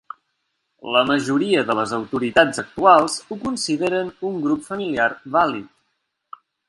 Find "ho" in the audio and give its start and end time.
3.27-3.37